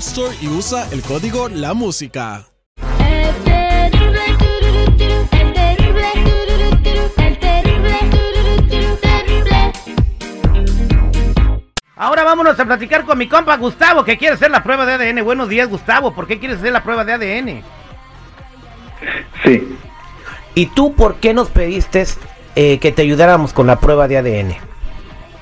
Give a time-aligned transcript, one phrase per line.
[0.00, 2.46] Store y usa el código La Música.
[11.96, 15.22] Ahora vámonos a platicar con mi compa Gustavo, que quiere hacer la prueba de ADN.
[15.22, 16.14] Buenos días, Gustavo.
[16.14, 17.62] ¿Por qué quieres hacer la prueba de ADN?
[19.44, 19.76] Sí,
[20.54, 22.06] ¿Y tú por qué nos pediste
[22.56, 24.70] eh, que te ayudáramos con la prueba de ADN?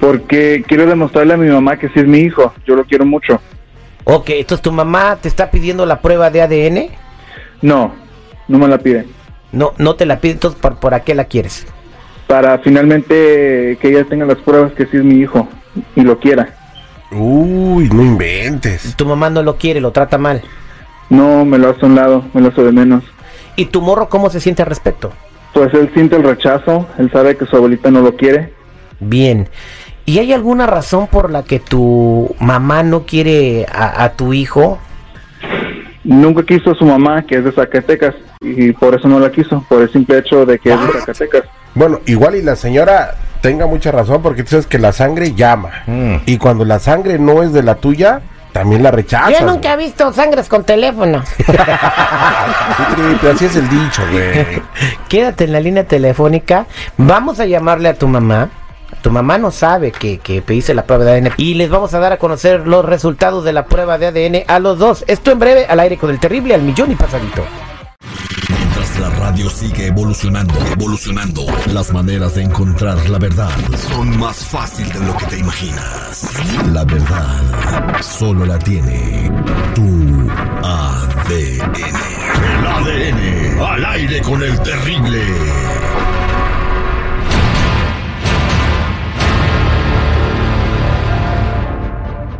[0.00, 2.52] porque quiero demostrarle a mi mamá que sí es mi hijo.
[2.66, 3.40] Yo lo quiero mucho.
[4.10, 6.88] Ok, entonces tu mamá te está pidiendo la prueba de ADN.
[7.60, 7.92] No,
[8.48, 9.06] no me la pide.
[9.52, 11.66] No, no te la pide, entonces ¿por, por a qué la quieres?
[12.26, 15.46] Para finalmente que ella tenga las pruebas que sí es mi hijo
[15.94, 16.56] y lo quiera.
[17.10, 18.96] Uy, no inventes.
[18.96, 20.40] Tu mamá no lo quiere, lo trata mal.
[21.10, 23.04] No me lo hace a un lado, me lo hace de menos.
[23.56, 25.12] ¿Y tu morro cómo se siente al respecto?
[25.52, 28.54] Pues él siente el rechazo, él sabe que su abuelita no lo quiere.
[29.00, 29.50] Bien.
[30.08, 34.78] ¿Y hay alguna razón por la que tu mamá no quiere a, a tu hijo?
[36.02, 39.62] Nunca quiso a su mamá, que es de Zacatecas, y por eso no la quiso,
[39.68, 41.42] por el simple hecho de que es de Zacatecas.
[41.74, 45.84] Bueno, igual y la señora tenga mucha razón porque tú sabes que la sangre llama.
[46.24, 48.22] Y cuando la sangre no es de la tuya,
[48.54, 49.38] también la rechazas.
[49.38, 51.18] Yo nunca he visto sangres con teléfono.
[53.30, 54.62] así es el dicho, güey.
[55.10, 56.64] Quédate en la línea telefónica.
[56.96, 58.48] Vamos a llamarle a tu mamá.
[59.02, 61.32] Tu mamá no sabe que, que pediste la prueba de ADN.
[61.36, 64.58] Y les vamos a dar a conocer los resultados de la prueba de ADN a
[64.58, 65.04] los dos.
[65.06, 67.44] Esto en breve al aire con el terrible al millón y pasadito.
[68.48, 73.50] Mientras la radio sigue evolucionando, evolucionando, las maneras de encontrar la verdad
[73.90, 76.30] son más fácil de lo que te imaginas.
[76.72, 79.30] La verdad solo la tiene
[79.74, 80.30] tu
[80.62, 81.74] ADN.
[82.58, 85.22] El ADN al aire con el terrible.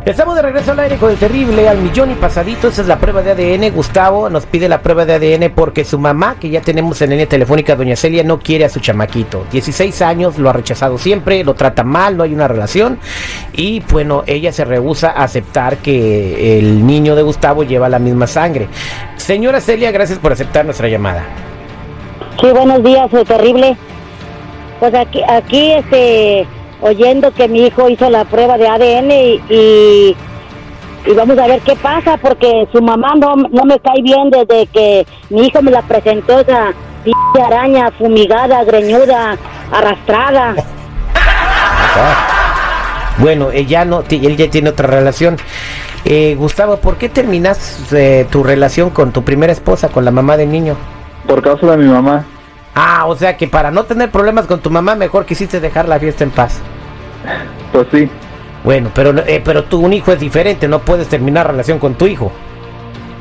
[0.09, 2.69] Estamos de regreso al aire con el terrible al millón y pasadito.
[2.69, 3.71] Esa es la prueba de ADN.
[3.71, 7.29] Gustavo nos pide la prueba de ADN porque su mamá, que ya tenemos en línea
[7.29, 9.45] telefónica, doña Celia, no quiere a su chamaquito.
[9.51, 12.97] 16 años, lo ha rechazado siempre, lo trata mal, no hay una relación.
[13.53, 18.25] Y bueno, ella se rehúsa a aceptar que el niño de Gustavo lleva la misma
[18.25, 18.67] sangre.
[19.15, 21.23] Señora Celia, gracias por aceptar nuestra llamada.
[22.41, 23.77] Sí, buenos días, terrible.
[24.79, 26.47] Pues aquí, aquí, este,
[26.81, 30.15] oyendo que mi hijo hizo la prueba de ADN y, y,
[31.05, 34.65] y vamos a ver qué pasa, porque su mamá no, no me cae bien desde
[34.67, 36.71] que mi hijo me la presentó, esa
[37.33, 39.37] p araña fumigada, greñuda,
[39.71, 40.55] arrastrada.
[43.17, 45.35] Bueno, ella no, ti- él ya tiene otra relación.
[46.05, 50.37] Eh, Gustavo, ¿por qué terminas eh, tu relación con tu primera esposa, con la mamá
[50.37, 50.77] del niño?
[51.27, 52.23] Por causa de mi mamá.
[52.75, 55.99] Ah, o sea que para no tener problemas con tu mamá, mejor quisiste dejar la
[55.99, 56.61] fiesta en paz.
[57.71, 58.09] Pues sí,
[58.63, 62.07] Bueno, pero eh, pero tú un hijo es diferente, no puedes terminar relación con tu
[62.07, 62.31] hijo.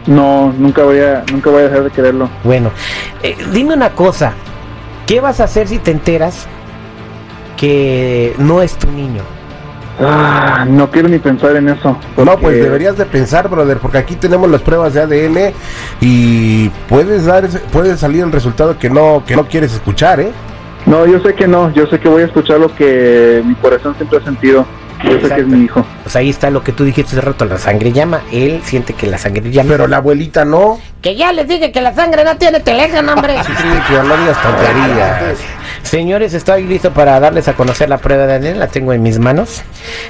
[0.06, 2.28] no, nunca voy a, nunca voy a dejar de quererlo.
[2.44, 2.70] Bueno,
[3.22, 4.32] eh, dime una cosa,
[5.06, 6.46] ¿qué vas a hacer si te enteras
[7.56, 9.22] que no es tu niño?
[10.00, 11.96] Ah, no quiero ni pensar en eso.
[12.16, 15.52] No, pues deberías de pensar, brother, porque aquí tenemos las pruebas de ADN
[16.00, 20.30] y puedes dar, ese- puede salir el resultado que no, que no quieres escuchar, ¿eh?
[20.88, 23.94] No, yo sé que no, yo sé que voy a escuchar lo que mi corazón
[23.96, 24.66] siempre ha sentido.
[25.04, 25.84] Yo sé que es mi hijo.
[26.02, 29.06] Pues ahí está lo que tú dijiste hace rato, la sangre llama, él siente que
[29.06, 29.68] la sangre llama.
[29.68, 30.80] Pero la abuelita no.
[31.02, 33.36] que ya les dije que la sangre no tiene teléfono, hombre.
[33.44, 33.52] Sí,
[33.86, 35.38] pero no digas tonterías.
[35.82, 39.18] Señores, estoy listo para darles a conocer la prueba de ADN, la tengo en mis
[39.18, 39.62] manos.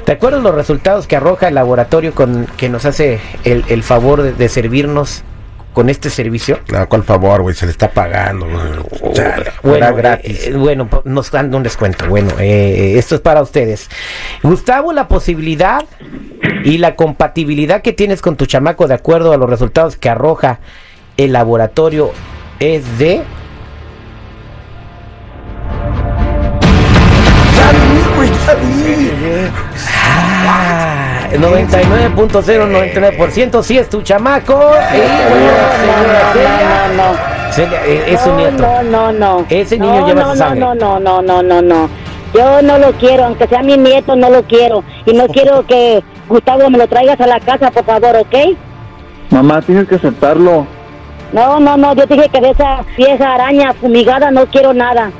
[0.05, 4.23] ¿Te acuerdas los resultados que arroja el laboratorio con que nos hace el, el favor
[4.23, 5.25] de, de servirnos
[5.79, 6.59] con este servicio?
[6.73, 7.55] No, ¿cuál favor, güey?
[7.55, 8.49] Se le está pagando.
[9.13, 10.49] Chale, Bueno, era gratis.
[10.49, 12.05] eh, bueno, po- nos dan un descuento.
[12.09, 13.89] Bueno, eh, esto es para ustedes.
[14.43, 15.85] Gustavo, la posibilidad
[16.65, 20.59] y la compatibilidad que tienes con tu chamaco de acuerdo a los resultados que arroja
[21.17, 22.11] el laboratorio
[22.59, 23.23] es de...
[31.33, 34.61] 99.099% sí es tu chamaco.
[38.07, 38.63] Es su no, nieto.
[38.63, 39.47] No, no, no.
[39.49, 40.61] Ese niño no, lleva no, su sangre.
[40.61, 41.89] No, no, no, no, no, no.
[42.35, 44.85] Yo no lo quiero, aunque sea mi nieto, no lo quiero.
[45.07, 48.35] Y no quiero que Gustavo me lo traigas a la casa, por favor, ¿ok?
[49.31, 50.67] Mamá, tienes que aceptarlo.
[51.33, 55.11] No, no, no, yo te dije que de esa vieja araña fumigada no quiero nada.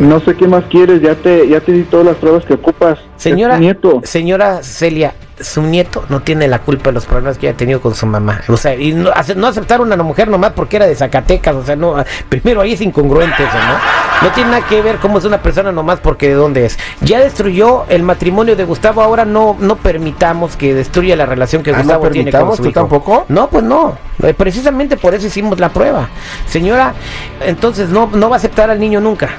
[0.00, 2.98] No sé qué más quieres, ya te, ya te di todas las pruebas que ocupas.
[3.16, 4.00] Señora, nieto.
[4.02, 7.94] señora Celia, su nieto no tiene la culpa de los problemas que haya tenido con
[7.94, 8.40] su mamá.
[8.48, 11.54] O sea, y no, ace- no aceptar a una mujer nomás porque era de Zacatecas.
[11.56, 11.96] O sea, no,
[12.28, 14.28] primero ahí es incongruente eso, ¿no?
[14.28, 16.78] No tiene nada que ver cómo es una persona nomás porque de dónde es.
[17.00, 21.70] Ya destruyó el matrimonio de Gustavo, ahora no, no permitamos que destruya la relación que
[21.70, 22.80] Ah, ¿no Gustavo tiene con su ¿Tú hijo.
[22.80, 23.24] tampoco?
[23.28, 23.98] No, pues no.
[24.22, 26.08] Eh, Precisamente por eso hicimos la prueba.
[26.46, 26.94] Señora,
[27.40, 29.30] entonces no, no va a aceptar al niño nunca.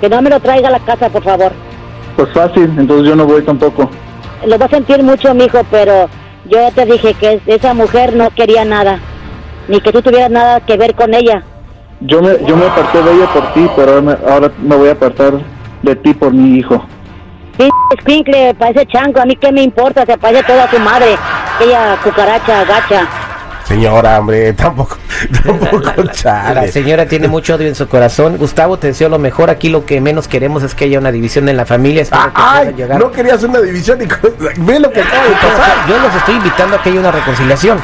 [0.00, 1.52] Que no me lo traiga a la casa, por favor.
[2.16, 3.88] Pues fácil, entonces yo no voy tampoco.
[4.46, 6.08] Lo va a sentir mucho, mijo, pero
[6.44, 9.00] yo te dije que esa mujer no quería nada.
[9.68, 11.42] Ni que tú tuvieras nada que ver con ella.
[12.00, 14.88] Yo me, yo me aparté de ella por ti, pero ahora me, ahora me voy
[14.88, 15.34] a apartar
[15.82, 16.84] de ti por mi hijo.
[17.96, 21.16] Escuincle, parece chango, a mí qué me importa, se parece toda su madre,
[21.56, 23.08] aquella cucaracha gacha.
[23.68, 24.96] Señora, hombre, tampoco,
[25.44, 26.72] tampoco, La chale.
[26.72, 28.38] señora tiene mucho odio en su corazón.
[28.38, 29.50] Gustavo, te deseo lo mejor.
[29.50, 32.02] Aquí lo que menos queremos es que haya una división en la familia.
[32.02, 34.06] Espero Ah, ay, llegar- no querías una división y
[34.62, 35.88] ve lo que acaba de pasar.
[35.88, 37.78] Yo los estoy invitando a que haya una reconciliación.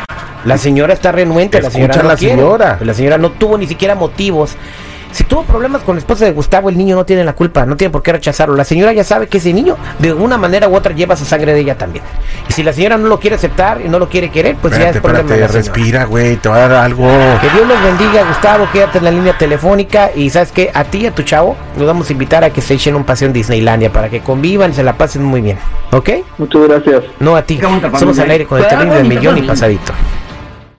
[0.47, 2.35] La señora está renuente, la señora Escucha no a la quiere.
[2.37, 2.79] señora.
[2.81, 4.57] La señora no tuvo ni siquiera motivos.
[5.15, 7.77] Si tuvo problemas con la esposa de Gustavo, el niño no tiene la culpa, no
[7.77, 8.57] tiene por qué rechazarlo.
[8.57, 11.55] La señora ya sabe que ese niño, de una manera u otra, lleva su sangre
[11.55, 12.05] de ella también.
[12.49, 14.91] Y si la señora no lo quiere aceptar y no lo quiere querer, pues ya
[14.91, 15.73] es problema de la señora.
[15.73, 17.07] respira, güey, te va a dar algo.
[17.41, 18.67] Que Dios los bendiga, Gustavo.
[18.73, 20.11] Quédate en la línea telefónica.
[20.13, 22.61] Y sabes que a ti y a tu chavo nos vamos a invitar a que
[22.61, 25.59] se echen un paseo en Disneylandia para que convivan y se la pasen muy bien.
[25.93, 26.11] ¿Ok?
[26.39, 27.05] Muchas gracias.
[27.21, 27.61] No a ti.
[28.01, 29.93] Somos al aire con el terrible millón y pasadito.